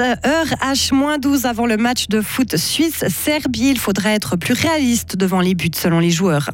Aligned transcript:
heure 0.00 0.46
H-12 0.62 1.46
avant 1.46 1.66
le 1.66 1.76
match 1.76 2.08
de 2.08 2.20
foot 2.20 2.56
Suisse-Serbie. 2.56 3.70
Il 3.70 3.78
faudra 3.78 4.10
être 4.10 4.36
plus 4.36 4.54
réaliste 4.54 5.16
devant 5.16 5.40
les 5.40 5.54
buts 5.54 5.70
selon 5.74 5.98
les 5.98 6.10
joueurs. 6.10 6.50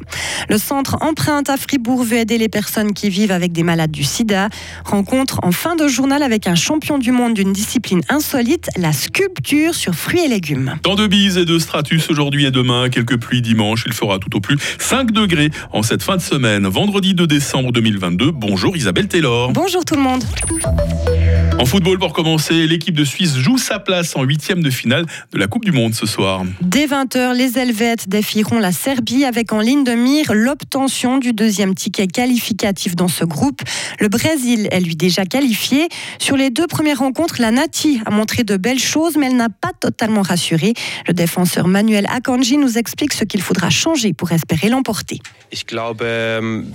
Le 0.49 0.59
centre 0.59 0.97
Empreinte 1.01 1.51
à 1.51 1.57
Fribourg 1.57 2.05
veut 2.05 2.19
aider 2.19 2.39
les 2.39 2.49
personnes 2.49 2.95
qui 2.95 3.11
vivent 3.11 3.33
avec 3.33 3.53
des 3.53 3.63
malades 3.63 3.91
du 3.91 4.05
sida. 4.05 4.49
Rencontre 4.85 5.41
en 5.43 5.53
fin 5.53 5.77
de 5.77 5.89
journal 5.89 6.23
avec 6.23 6.47
un 6.47 6.55
champion 6.55 6.99
du 6.99 7.13
monde 7.13 7.35
d'une 7.35 7.53
discipline 7.53 8.03
insolite, 8.09 8.69
la 8.77 8.93
sculpture 8.93 9.75
sur 9.75 9.95
fruits 9.95 10.25
et 10.25 10.29
légumes. 10.29 10.77
Tant 10.83 10.95
de 10.95 11.07
bises 11.07 11.37
et 11.37 11.45
de 11.45 11.59
stratus 11.59 12.11
aujourd'hui 12.11 12.47
et 12.47 12.51
demain, 12.51 12.89
quelques 12.89 13.19
pluies 13.19 13.43
dimanche. 13.43 13.85
Il 13.87 13.93
fera 13.93 14.19
tout 14.19 14.35
au 14.37 14.41
plus 14.41 14.59
5 14.79 15.13
degrés 15.13 15.51
en 15.73 15.83
cette 15.83 16.03
fin 16.03 16.17
de 16.17 16.23
semaine. 16.23 16.67
Vendredi 16.67 17.15
2 17.15 17.27
décembre 17.27 17.73
2022. 17.73 18.31
Bonjour 18.31 18.77
Isabelle 18.77 19.09
Taylor. 19.09 19.53
Bonjour 19.53 19.85
tout 19.85 19.97
le 19.97 20.03
monde. 20.03 20.25
En 21.61 21.67
football, 21.67 21.99
pour 21.99 22.13
commencer, 22.13 22.67
l'équipe 22.67 22.97
de 22.97 23.05
Suisse 23.05 23.37
joue 23.37 23.59
sa 23.59 23.79
place 23.79 24.17
en 24.17 24.23
huitième 24.23 24.61
de 24.61 24.71
finale 24.71 25.07
de 25.33 25.39
la 25.39 25.47
Coupe 25.47 25.65
du 25.65 25.71
Monde 25.71 25.95
ce 25.95 26.05
soir. 26.05 26.43
Dès 26.61 26.87
20h, 26.87 27.33
les 27.33 27.59
Helvètes 27.59 28.09
défieront 28.09 28.59
la 28.59 28.73
Serbie 28.73 29.25
avec 29.25 29.53
en 29.53 29.61
ligne 29.61 29.85
de 29.85 29.93
mire 29.93 30.35
l'obtention 30.35 31.19
du 31.19 31.33
deuxième 31.33 31.75
ticket 31.77 32.09
qualificatif 32.09 32.97
dans 32.97 33.07
ce 33.09 33.25
groupe. 33.25 33.61
Le 34.01 34.09
Brésil 34.09 34.69
est 34.73 34.81
lui 34.81 34.97
déjà 34.97 35.25
qualifié. 35.25 35.89
Sur 36.19 36.37
les 36.37 36.51
deux 36.51 36.67
premières 36.67 36.99
rencontres, 36.99 37.37
la 37.39 37.53
Nati 37.53 38.01
a 38.05 38.11
montré 38.11 38.43
de 38.43 38.57
belles 38.57 38.81
choses, 38.81 39.17
mais 39.17 39.27
elle 39.27 39.37
n'a 39.37 39.49
pas 39.49 39.73
totalement 39.79 40.23
rassuré. 40.23 40.75
Le 41.07 41.15
défenseur 41.15 41.69
Manuel 41.69 42.07
Akanji 42.11 42.57
nous 42.57 42.79
explique 42.79 43.13
ce 43.13 43.25
qu'il 43.25 43.43
faudra 43.43 43.71
changer 43.71 44.13
pour 44.13 44.33
espérer 44.33 44.69
l'emporter. 44.69 45.21
Ähm, 46.03 46.67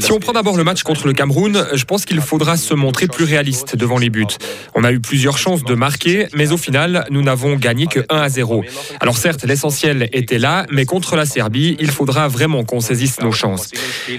si 0.00 0.12
on 0.12 0.18
prend 0.18 0.32
d'abord 0.32 0.56
le 0.56 0.64
match 0.64 0.82
contre 0.82 1.06
le 1.06 1.12
Cameroun, 1.12 1.66
je 1.74 1.84
pense 1.84 2.06
qu'il 2.06 2.20
faudra 2.22 2.56
se 2.56 2.72
montrer 2.72 3.06
plus 3.06 3.24
réaliste 3.24 3.49
devant 3.74 3.98
les 3.98 4.10
buts. 4.10 4.26
On 4.74 4.84
a 4.84 4.92
eu 4.92 5.00
plusieurs 5.00 5.38
chances 5.38 5.64
de 5.64 5.74
marquer, 5.74 6.28
mais 6.34 6.52
au 6.52 6.56
final, 6.56 7.06
nous 7.10 7.22
n'avons 7.22 7.56
gagné 7.56 7.86
que 7.86 8.00
1 8.08 8.16
à 8.16 8.28
0. 8.28 8.64
Alors 9.00 9.16
certes, 9.16 9.44
l'essentiel 9.44 10.08
était 10.12 10.38
là, 10.38 10.66
mais 10.70 10.84
contre 10.84 11.16
la 11.16 11.26
Serbie, 11.26 11.76
il 11.80 11.90
faudra 11.90 12.28
vraiment 12.28 12.64
qu'on 12.64 12.80
saisisse 12.80 13.20
nos 13.20 13.32
chances. 13.32 13.70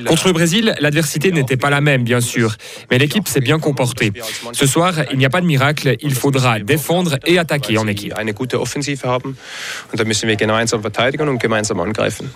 Contre 0.06 0.28
le 0.28 0.34
Brésil, 0.34 0.76
l'adversité 0.80 1.32
n'était 1.32 1.58
pas 1.58 1.70
la 1.70 1.82
même, 1.82 2.04
bien 2.04 2.22
sûr, 2.22 2.56
mais 2.90 2.98
l'équipe 2.98 3.28
s'est 3.28 3.42
bien 3.42 3.60
comportée. 3.60 4.12
Ce 4.54 4.66
soir, 4.66 4.94
il 5.12 5.18
n'y 5.18 5.26
a 5.26 5.30
pas 5.30 5.42
de 5.42 5.46
miracle, 5.46 5.96
il 6.02 6.16
faudra 6.16 6.60
défendre 6.60 7.18
et 7.26 7.38
attaquer 7.38 7.78
en 7.78 7.88
équipe. 7.88 8.14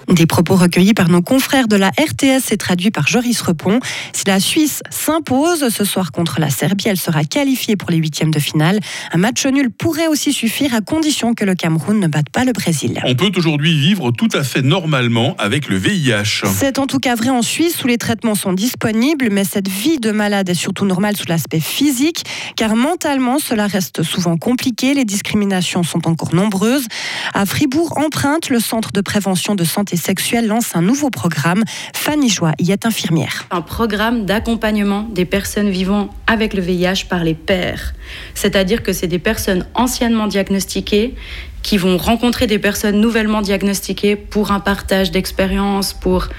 Des 0.07 0.25
propos 0.25 0.55
recueillis 0.55 0.93
par 0.93 1.09
nos 1.09 1.21
confrères 1.21 1.67
de 1.67 1.75
la 1.75 1.89
RTS 1.89 2.51
et 2.51 2.57
traduits 2.57 2.91
par 2.91 3.07
Joris 3.07 3.41
Repon. 3.41 3.79
Si 4.13 4.25
la 4.27 4.39
Suisse 4.39 4.81
s'impose 4.89 5.69
ce 5.69 5.83
soir 5.83 6.11
contre 6.11 6.39
la 6.39 6.49
Serbie, 6.49 6.84
elle 6.89 6.97
sera 6.97 7.23
qualifiée 7.23 7.75
pour 7.75 7.89
les 7.89 7.97
huitièmes 7.97 8.31
de 8.31 8.39
finale. 8.39 8.79
Un 9.11 9.17
match 9.17 9.45
nul 9.45 9.69
pourrait 9.69 10.07
aussi 10.07 10.33
suffire 10.33 10.73
à 10.73 10.81
condition 10.81 11.33
que 11.33 11.45
le 11.45 11.55
Cameroun 11.55 11.99
ne 11.99 12.07
batte 12.07 12.29
pas 12.29 12.45
le 12.45 12.51
Brésil. 12.51 12.99
On 13.05 13.15
peut 13.15 13.31
aujourd'hui 13.35 13.77
vivre 13.77 14.11
tout 14.11 14.29
à 14.33 14.43
fait 14.43 14.61
normalement 14.61 15.35
avec 15.37 15.67
le 15.67 15.77
VIH. 15.77 16.45
C'est 16.53 16.79
en 16.79 16.87
tout 16.87 16.99
cas 16.99 17.15
vrai 17.15 17.29
en 17.29 17.41
Suisse 17.41 17.83
où 17.83 17.87
les 17.87 17.97
traitements 17.97 18.35
sont 18.35 18.53
disponibles, 18.53 19.29
mais 19.31 19.43
cette 19.43 19.67
vie 19.67 19.97
de 19.97 20.11
malade 20.11 20.49
est 20.49 20.53
surtout 20.53 20.85
normale 20.85 21.15
sous 21.15 21.27
l'aspect 21.27 21.59
physique, 21.59 22.23
car 22.55 22.75
mentalement 22.75 23.39
cela 23.39 23.67
reste 23.67 24.03
souvent 24.03 24.37
compliqué. 24.37 24.93
Les 24.93 25.05
discriminations 25.05 25.83
sont 25.83 26.07
encore 26.07 26.33
nombreuses. 26.33 26.87
À 27.33 27.45
Fribourg, 27.45 27.97
Empreinte, 27.97 28.49
le 28.49 28.59
centre 28.59 28.91
de 28.91 29.01
prévention 29.01 29.55
de 29.55 29.63
santé 29.63 29.97
sexuelle 29.97 30.47
lance 30.47 30.75
un 30.75 30.81
nouveau 30.81 31.09
programme. 31.09 31.63
Fanny 31.93 32.29
Joie 32.29 32.53
y 32.59 32.71
est 32.71 32.85
infirmière. 32.85 33.45
Un 33.51 33.61
programme 33.61 34.25
d'accompagnement 34.25 35.07
des 35.11 35.25
personnes 35.25 35.69
vivant 35.69 36.09
avec 36.27 36.53
le 36.53 36.61
VIH 36.61 36.74
par 37.07 37.23
les 37.23 37.33
pairs. 37.33 37.93
C'est-à-dire 38.33 38.83
que 38.83 38.93
c'est 38.93 39.07
des 39.07 39.19
personnes 39.19 39.65
anciennement 39.73 40.27
diagnostiquées 40.27 41.15
qui 41.63 41.77
vont 41.77 41.97
rencontrer 41.97 42.47
des 42.47 42.59
personnes 42.59 42.99
nouvellement 42.99 43.41
diagnostiquées 43.41 44.15
pour 44.15 44.51
un 44.51 44.59
partage 44.59 45.11
d'expérience, 45.11 45.93
pour 45.93 46.29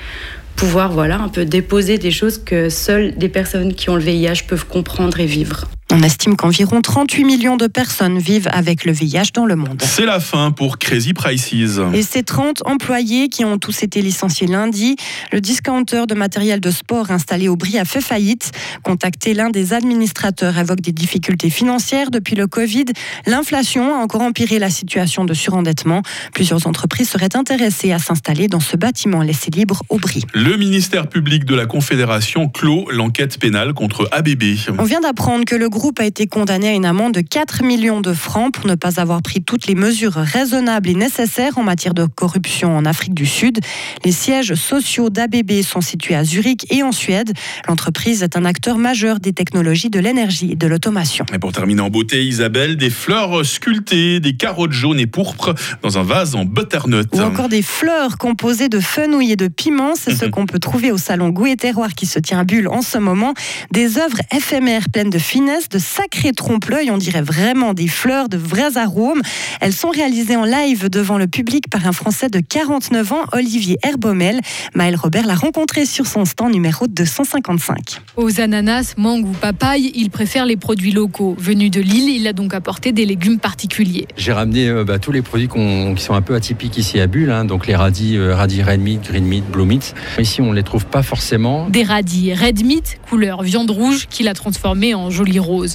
pouvoir 0.56 0.92
voilà 0.92 1.19
un 1.19 1.28
peu 1.28 1.44
déposer 1.44 1.98
des 1.98 2.10
choses 2.10 2.38
que 2.38 2.69
seules 2.70 3.14
des 3.16 3.28
personnes 3.28 3.74
qui 3.74 3.91
ont 3.91 3.97
le 3.97 4.02
VIH 4.02 4.44
peuvent 4.48 4.66
comprendre 4.66 5.20
et 5.20 5.26
vivre. 5.26 5.66
On 5.98 6.02
estime 6.02 6.36
qu'environ 6.36 6.82
38 6.82 7.24
millions 7.24 7.56
de 7.56 7.68
personnes 7.68 8.18
vivent 8.18 8.50
avec 8.52 8.84
le 8.84 8.92
VIH 8.92 9.32
dans 9.32 9.46
le 9.46 9.56
monde. 9.56 9.80
C'est 9.82 10.04
la 10.04 10.20
fin 10.20 10.50
pour 10.50 10.76
Crazy 10.76 11.14
Prices. 11.14 11.54
Et 11.94 12.02
ces 12.02 12.22
30 12.22 12.66
employés 12.66 13.30
qui 13.30 13.46
ont 13.46 13.56
tous 13.56 13.82
été 13.82 14.02
licenciés 14.02 14.46
lundi, 14.46 14.96
le 15.32 15.40
discounter 15.40 16.04
de 16.06 16.14
matériel 16.14 16.60
de 16.60 16.70
sport 16.70 17.10
installé 17.10 17.48
au 17.48 17.56
Brie 17.56 17.78
a 17.78 17.86
fait 17.86 18.02
faillite. 18.02 18.52
Contacté, 18.82 19.32
l'un 19.32 19.48
des 19.48 19.72
administrateurs 19.72 20.58
évoque 20.58 20.82
des 20.82 20.92
difficultés 20.92 21.48
financières 21.48 22.10
depuis 22.10 22.36
le 22.36 22.46
Covid. 22.46 22.84
L'inflation 23.24 23.94
a 23.94 23.98
encore 23.98 24.20
empiré 24.20 24.58
la 24.58 24.68
situation 24.68 25.24
de 25.24 25.32
surendettement. 25.32 26.02
Plusieurs 26.34 26.66
entreprises 26.66 27.08
seraient 27.08 27.36
intéressées 27.36 27.92
à 27.92 27.98
s'installer 27.98 28.48
dans 28.48 28.60
ce 28.60 28.76
bâtiment 28.76 29.22
laissé 29.22 29.50
libre 29.50 29.82
au 29.88 29.96
Brie. 29.96 30.24
Le 30.34 30.58
ministère 30.58 31.08
public 31.08 31.46
de 31.46 31.54
la 31.54 31.64
Confédération 31.64 32.50
clôt 32.50 32.86
l'enquête 32.90 33.38
pénale 33.38 33.72
contre 33.72 34.10
ABB. 34.12 34.42
On 34.78 34.84
vient 34.84 35.00
d'apprendre 35.00 35.46
que 35.46 35.56
le 35.56 35.70
groupe 35.70 35.85
a 35.98 36.04
été 36.04 36.26
condamné 36.26 36.69
à 36.69 36.72
une 36.72 36.84
amende 36.84 37.14
de 37.14 37.20
4 37.20 37.62
millions 37.62 38.00
de 38.00 38.12
francs 38.12 38.52
pour 38.52 38.66
ne 38.66 38.74
pas 38.74 39.00
avoir 39.00 39.22
pris 39.22 39.42
toutes 39.42 39.66
les 39.66 39.74
mesures 39.74 40.14
raisonnables 40.14 40.88
et 40.88 40.94
nécessaires 40.94 41.58
en 41.58 41.62
matière 41.62 41.94
de 41.94 42.04
corruption 42.04 42.76
en 42.76 42.84
Afrique 42.84 43.14
du 43.14 43.24
Sud. 43.24 43.60
Les 44.04 44.12
sièges 44.12 44.54
sociaux 44.54 45.10
d'ABB 45.10 45.62
sont 45.62 45.80
situés 45.80 46.14
à 46.14 46.24
Zurich 46.24 46.66
et 46.70 46.82
en 46.82 46.92
Suède. 46.92 47.32
L'entreprise 47.69 48.22
est 48.22 48.36
un 48.36 48.44
acteur 48.44 48.78
majeur 48.78 49.20
des 49.20 49.32
technologies 49.32 49.88
de 49.88 50.00
l'énergie 50.00 50.52
et 50.52 50.56
de 50.56 50.66
l'automation. 50.66 51.24
Et 51.32 51.38
pour 51.38 51.52
terminer 51.52 51.82
en 51.82 51.91
beauté, 51.91 52.24
Isabelle, 52.24 52.76
des 52.76 52.91
fleurs 52.91 53.44
sculptées, 53.47 54.20
des 54.20 54.36
carottes 54.36 54.72
jaunes 54.72 55.00
et 55.00 55.06
pourpres 55.06 55.54
dans 55.82 55.98
un 55.98 56.03
vase 56.03 56.34
en 56.34 56.44
butternut. 56.44 57.06
Ou 57.12 57.20
encore 57.20 57.48
des 57.48 57.62
fleurs 57.62 58.18
composées 58.18 58.68
de 58.68 58.80
fenouil 58.80 59.32
et 59.32 59.36
de 59.36 59.48
piment. 59.48 59.94
C'est 59.94 60.14
ce 60.14 60.26
qu'on 60.26 60.47
peut 60.47 60.58
trouver 60.58 60.91
au 60.91 60.98
salon 60.98 61.30
Goût 61.30 61.47
et 61.47 61.56
Terroir 61.56 61.94
qui 61.94 62.06
se 62.06 62.18
tient 62.18 62.41
à 62.41 62.44
Bulle 62.44 62.68
en 62.68 62.82
ce 62.82 62.98
moment. 62.98 63.34
Des 63.70 63.98
œuvres 63.98 64.18
éphémères 64.34 64.88
pleines 64.91 65.10
de 65.10 65.18
finesse 65.18 65.68
de 65.68 65.75
sacrés 65.78 66.32
trompe-l'œil, 66.32 66.91
on 66.91 66.98
dirait 66.98 67.22
vraiment 67.22 67.75
des 67.75 67.88
fleurs, 67.88 68.28
de 68.28 68.37
vrais 68.37 68.76
arômes. 68.76 69.22
Elles 69.60 69.72
sont 69.72 69.91
réalisées 69.91 70.37
en 70.37 70.44
live 70.44 70.88
devant 70.88 71.19
le 71.19 71.26
public 71.26 71.69
par 71.70 71.87
un 71.87 71.92
Français 71.92 72.28
de 72.28 72.41
49 72.41 73.12
ans, 73.12 73.25
Olivier 73.32 73.78
Herbomel. 73.82 74.41
Maël 74.75 74.97
Robert 74.97 75.26
l'a 75.26 75.34
rencontré 75.34 75.86
sur 75.86 76.06
son 76.06 76.25
stand 76.25 76.53
numéro 76.53 76.86
255. 76.86 78.00
Aux 78.16 78.41
ananas, 78.41 78.94
mangue 78.97 79.26
ou 79.26 79.32
papaye, 79.32 79.92
il 79.94 80.10
préfère 80.10 80.47
les 80.47 80.56
produits 80.56 80.92
locaux. 80.92 81.36
Venu 81.38 81.70
de 81.70 81.81
Lille, 81.81 82.09
il 82.09 82.26
a 82.26 82.32
donc 82.32 82.54
apporté 82.54 82.92
des 82.92 83.06
légumes 83.06 83.38
particuliers. 83.38 84.06
J'ai 84.16 84.32
ramené 84.32 84.69
euh, 84.69 84.84
bah, 84.84 84.98
tous 84.98 85.12
les 85.12 85.22
produits 85.22 85.48
qui 85.48 86.03
sont 86.03 86.15
un 86.15 86.22
peu 86.22 86.34
atypiques 86.34 86.78
ici 86.78 87.00
à 87.00 87.06
Bulle, 87.06 87.31
hein. 87.31 87.44
donc 87.44 87.66
les 87.66 87.75
radis, 87.75 88.16
euh, 88.16 88.34
radis 88.34 88.62
red 88.62 88.81
meat, 88.81 89.03
green 89.03 89.25
meat, 89.25 89.44
blue 89.50 89.65
meat. 89.65 89.94
Ici, 90.19 90.41
on 90.41 90.50
ne 90.50 90.56
les 90.56 90.62
trouve 90.62 90.86
pas 90.86 91.03
forcément. 91.03 91.69
Des 91.69 91.82
radis 91.82 92.32
red 92.34 92.65
meat, 92.65 92.98
couleur 93.09 93.42
viande 93.42 93.70
rouge, 93.70 94.06
qu'il 94.09 94.28
a 94.28 94.34
transformé 94.34 94.94
en 94.94 95.10
joli 95.10 95.38
rose. 95.38 95.66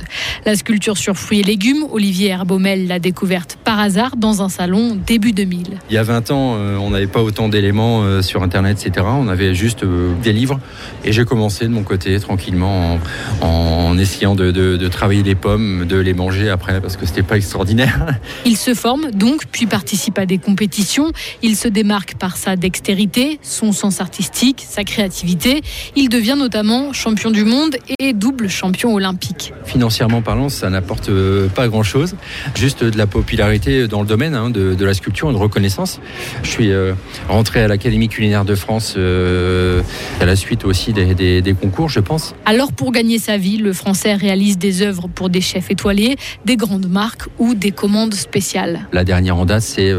La 0.45 0.55
sculpture 0.55 0.97
sur 0.97 1.17
fruits 1.17 1.41
et 1.41 1.43
légumes, 1.43 1.85
Olivier 1.91 2.29
Herbomel 2.29 2.87
l'a 2.87 2.99
découverte 2.99 3.57
par 3.63 3.79
hasard 3.79 4.15
dans 4.17 4.41
un 4.41 4.49
salon 4.49 4.97
début 5.05 5.31
2000. 5.31 5.77
Il 5.89 5.93
y 5.93 5.97
a 5.97 6.03
20 6.03 6.31
ans, 6.31 6.55
euh, 6.55 6.77
on 6.77 6.91
n'avait 6.91 7.07
pas 7.07 7.21
autant 7.21 7.49
d'éléments 7.49 8.03
euh, 8.03 8.21
sur 8.21 8.43
Internet, 8.43 8.85
etc. 8.85 9.05
On 9.09 9.27
avait 9.27 9.53
juste 9.53 9.83
euh, 9.83 10.13
des 10.23 10.33
livres. 10.33 10.59
Et 11.03 11.11
j'ai 11.11 11.25
commencé 11.25 11.65
de 11.65 11.69
mon 11.69 11.83
côté, 11.83 12.19
tranquillement, 12.19 12.99
en, 13.41 13.97
essayant 13.97 14.35
de, 14.35 14.87
travailler 14.87 15.23
les 15.23 15.35
pommes, 15.35 15.85
de 15.85 15.97
les 15.97 16.13
manger 16.13 16.49
après, 16.49 16.81
parce 16.81 16.97
que 16.97 17.05
c'était 17.05 17.23
pas 17.23 17.37
extraordinaire. 17.37 18.17
Il 18.45 18.57
se 18.57 18.73
forme 18.73 19.11
donc, 19.11 19.45
puis 19.51 19.65
participe 19.65 20.17
à 20.17 20.25
des 20.25 20.37
compétitions. 20.37 21.11
Il 21.41 21.55
se 21.55 21.67
démarque 21.67 22.15
par 22.15 22.37
sa 22.37 22.55
dextérité, 22.55 23.39
son 23.41 23.71
sens 23.71 24.01
artistique, 24.01 24.65
sa 24.67 24.83
créativité. 24.83 25.61
Il 25.95 26.09
devient 26.09 26.35
notamment 26.37 26.93
champion 26.93 27.31
du 27.31 27.45
monde 27.45 27.75
et 27.99 28.13
double 28.13 28.49
champion 28.49 28.93
olympique 28.93 29.53
financièrement 29.71 30.21
parlant, 30.21 30.49
ça 30.49 30.69
n'apporte 30.69 31.07
euh, 31.07 31.47
pas 31.47 31.69
grand-chose. 31.69 32.15
Juste 32.55 32.83
de 32.83 32.97
la 32.97 33.07
popularité 33.07 33.87
dans 33.87 34.01
le 34.01 34.07
domaine 34.07 34.35
hein, 34.35 34.49
de, 34.49 34.75
la 34.83 34.93
sculpture 34.93 35.31
de 35.31 35.37
reconnaissance. 35.37 36.01
Je 36.43 36.49
suis 36.49 36.71
euh, 36.71 36.93
rentré 37.29 37.63
à 37.63 37.69
l'Académie 37.69 38.09
culinaire 38.09 38.43
de 38.43 38.55
France 38.55 38.95
euh, 38.97 39.81
à 40.19 40.25
la 40.25 40.35
suite 40.35 40.65
aussi 40.65 40.91
des, 40.91 41.55
concours, 41.59 41.87
je 41.87 42.01
pense. 42.01 42.35
Alors 42.45 42.73
pour 42.73 42.91
gagner 42.91 43.17
sa 43.17 43.37
vie, 43.37 43.57
le 43.57 43.71
Français 43.71 44.13
réalise 44.13 44.57
des 44.57 44.81
œuvres 44.81 45.07
pour 45.07 45.29
des 45.29 45.39
chefs 45.39 45.71
étoilés, 45.71 46.17
des 46.43 46.57
grandes 46.57 46.89
marques 46.89 47.29
ou 47.39 47.53
des 47.53 47.71
commandes 47.71 48.13
spéciales. 48.13 48.87
La 48.91 49.05
dernière 49.05 49.37
en 49.37 49.45
date, 49.45 49.61
c'est 49.61 49.93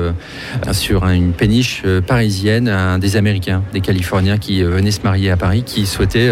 sur 0.72 1.06
une 1.06 1.32
péniche 1.32 1.82
parisienne, 2.06 2.68
un 2.68 2.98
des 2.98 3.16
Américains, 3.16 3.62
des 3.72 3.80
Californiens 3.80 4.36
qui 4.36 4.62
venaient 4.62 4.90
se 4.90 5.02
marier 5.02 5.30
à 5.30 5.36
Paris, 5.36 5.62
qui 5.64 5.86
souhaitaient 5.86 6.30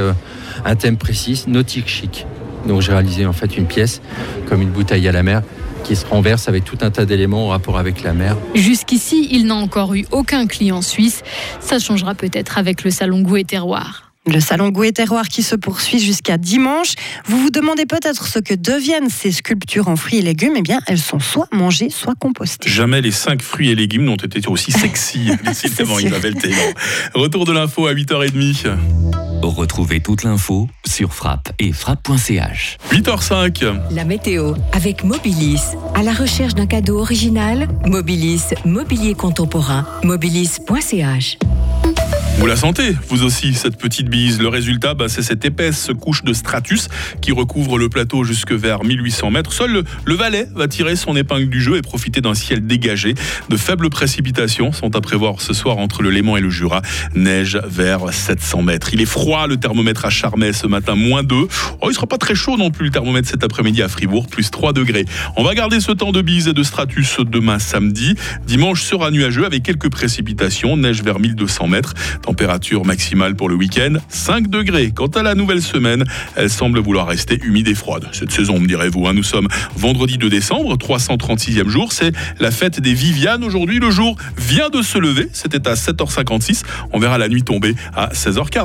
un 0.65 0.77
thème 0.77 0.97
précis, 0.97 1.45
nautique 1.47 1.89
chic. 1.89 2.27
Donc 2.67 2.83
j'ai 2.83 2.93
réalisé 2.93 3.27
en 3.27 3.33
fait 3.33 3.57
une 3.57 3.67
pièce 3.67 4.01
comme 4.49 4.63
une 4.63 4.71
bouteille 4.71 5.07
à 5.09 5.13
la 5.13 5.23
mer 5.23 5.43
qui 5.85 5.97
se 5.97 6.07
renverse 6.07 6.49
avec 6.49 6.65
tout 6.65 6.79
un 6.83 6.91
tas 6.91 7.05
d'éléments 7.05 7.47
en 7.47 7.49
rapport 7.49 7.79
avec 7.79 8.03
la 8.03 8.13
mer. 8.13 8.37
Jusqu'ici, 8.55 9.29
il 9.31 9.47
n'a 9.47 9.55
encore 9.55 9.95
eu 9.95 10.05
aucun 10.11 10.47
client 10.47 10.83
suisse. 10.83 11.23
Ça 11.61 11.79
changera 11.79 12.15
peut-être 12.15 12.59
avec 12.59 12.85
le 12.85 12.91
salon 12.91 13.23
Goût 13.23 13.39
et 13.39 13.45
Terroir. 13.45 14.11
Le 14.27 14.39
salon 14.39 14.69
Goût 14.69 14.85
et 14.85 14.93
Terroir 14.93 15.29
qui 15.29 15.43
se 15.43 15.57
poursuit 15.57 15.99
jusqu'à 15.99 16.37
dimanche. 16.37 16.93
Vous 17.25 17.41
vous 17.41 17.51
demandez 17.51 17.87
peut-être 17.87 18.27
ce 18.27 18.39
que 18.39 18.55
deviennent 18.55 19.09
ces 19.09 19.33
sculptures 19.33 19.89
en 19.89 19.97
fruits 19.97 20.19
et 20.19 20.23
légumes. 20.23 20.53
Eh 20.57 20.63
bien, 20.63 20.81
elles 20.87 20.99
sont 20.99 21.21
soit 21.21 21.49
mangées, 21.53 21.89
soit 21.89 22.15
compostées. 22.15 22.69
Jamais 22.69 23.01
les 23.01 23.13
cinq 23.13 23.41
fruits 23.41 23.71
et 23.71 23.75
légumes 23.75 24.05
n'ont 24.05 24.17
été 24.17 24.47
aussi 24.49 24.73
sexy, 24.73 25.31
décidément, 25.45 25.99
Isabelle 25.99 26.35
Taylor. 26.35 26.75
Retour 27.15 27.47
de 27.47 27.53
l'info 27.53 27.87
à 27.87 27.95
8h30. 27.95 29.30
Retrouvez 29.43 30.01
toute 30.01 30.23
l'info 30.23 30.69
sur 30.87 31.15
frappe 31.15 31.53
et 31.59 31.73
frappe.ch. 31.73 32.77
8h05. 32.91 33.81
La 33.91 34.05
météo 34.05 34.55
avec 34.73 35.03
Mobilis. 35.05 35.63
À 35.95 36.03
la 36.03 36.13
recherche 36.13 36.55
d'un 36.55 36.67
cadeau 36.67 36.99
original, 36.99 37.69
Mobilis, 37.87 38.55
mobilier 38.65 39.15
contemporain, 39.15 39.87
mobilis.ch. 40.05 41.39
Vous 42.41 42.47
la 42.47 42.57
sentez, 42.57 42.97
vous 43.09 43.23
aussi, 43.23 43.53
cette 43.53 43.77
petite 43.77 44.09
bise. 44.09 44.41
Le 44.41 44.49
résultat, 44.49 44.95
bah, 44.95 45.11
c'est 45.11 45.21
cette 45.21 45.45
épaisse 45.45 45.91
couche 46.01 46.25
de 46.25 46.33
stratus 46.33 46.89
qui 47.21 47.33
recouvre 47.33 47.77
le 47.77 47.91
plateau 47.91 48.25
jusque 48.25 48.53
vers 48.53 48.83
1800 48.83 49.31
mètres. 49.31 49.53
Seul 49.53 49.71
le, 49.71 49.85
le 50.07 50.15
Valais 50.15 50.49
va 50.55 50.67
tirer 50.67 50.97
son 50.97 51.17
épingle 51.17 51.51
du 51.51 51.61
jeu 51.61 51.77
et 51.77 51.83
profiter 51.83 52.23
d'un 52.23 52.33
ciel 52.33 52.67
dégagé. 52.67 53.13
De 53.51 53.59
faibles 53.59 53.91
précipitations 53.91 54.73
sont 54.73 54.97
à 54.97 55.03
prévoir 55.03 55.43
ce 55.43 55.53
soir 55.53 55.77
entre 55.77 56.03
le 56.03 56.09
Léman 56.09 56.39
et 56.39 56.41
le 56.41 56.49
Jura. 56.49 56.81
Neige 57.15 57.61
vers 57.67 58.11
700 58.11 58.63
mètres. 58.63 58.95
Il 58.95 59.03
est 59.03 59.07
froid, 59.07 59.47
le 59.47 59.59
thermomètre 59.59 60.07
à 60.07 60.11
Charmey 60.11 60.55
ce 60.55 60.67
matin, 60.67 60.95
moins 60.95 61.23
2. 61.23 61.37
Oh, 61.83 61.91
il 61.91 61.95
sera 61.95 62.07
pas 62.07 62.17
très 62.17 62.35
chaud 62.35 62.57
non 62.57 62.71
plus, 62.71 62.87
le 62.87 62.91
thermomètre 62.91 63.29
cet 63.29 63.45
après-midi 63.45 63.83
à 63.83 63.89
Fribourg, 63.89 64.29
plus 64.29 64.51
3 64.51 64.73
degrés. 64.73 65.05
On 65.37 65.45
va 65.45 65.55
garder 65.55 65.79
ce 65.79 65.93
temps 65.93 66.11
de 66.11 66.23
bise 66.23 66.49
et 66.49 66.55
de 66.55 66.63
stratus 66.63 67.19
demain 67.21 67.59
samedi. 67.59 68.15
Dimanche 68.47 68.83
sera 68.83 69.11
nuageux 69.11 69.45
avec 69.45 69.63
quelques 69.63 69.91
précipitations. 69.91 70.79
Neige 70.79 71.03
vers 71.03 71.21
1200 71.21 71.69
mètres. 71.69 71.93
Température 72.31 72.85
maximale 72.85 73.35
pour 73.35 73.49
le 73.49 73.57
week-end, 73.57 73.95
5 74.09 74.47
degrés. 74.47 74.93
Quant 74.93 75.09
à 75.09 75.25
la 75.25 75.35
nouvelle 75.35 75.61
semaine, 75.61 76.05
elle 76.37 76.49
semble 76.49 76.79
vouloir 76.79 77.09
rester 77.09 77.41
humide 77.43 77.67
et 77.67 77.75
froide. 77.75 78.07
Cette 78.13 78.31
saison, 78.31 78.61
me 78.61 78.69
direz-vous, 78.69 79.09
hein. 79.09 79.15
nous 79.15 79.25
sommes 79.25 79.49
vendredi 79.75 80.17
2 80.17 80.31
décembre, 80.31 80.77
336e 80.77 81.67
jour, 81.67 81.93
c'est 81.93 82.13
la 82.39 82.53
fête 82.53 82.79
des 82.79 82.95
Vivianes. 82.95 83.43
Aujourd'hui, 83.43 83.81
le 83.81 83.91
jour 83.91 84.17
vient 84.39 84.69
de 84.69 84.81
se 84.81 84.97
lever, 84.97 85.29
c'était 85.33 85.67
à 85.67 85.75
7h56. 85.75 86.63
On 86.93 87.01
verra 87.01 87.19
la 87.19 87.29
nuit 87.29 87.43
tomber 87.43 87.75
à 87.97 88.11
16h40. 88.11 88.59